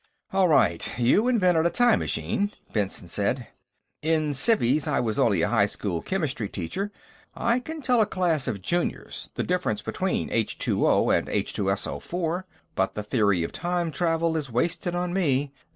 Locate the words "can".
7.59-7.83